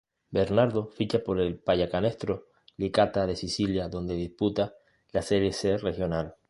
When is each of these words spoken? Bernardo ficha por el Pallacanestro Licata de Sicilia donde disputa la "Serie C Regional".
Bernardo 0.31 0.87
ficha 0.87 1.19
por 1.23 1.39
el 1.39 1.59
Pallacanestro 1.59 2.47
Licata 2.77 3.27
de 3.27 3.35
Sicilia 3.35 3.87
donde 3.87 4.15
disputa 4.15 4.73
la 5.11 5.21
"Serie 5.21 5.51
C 5.53 5.77
Regional". 5.77 6.33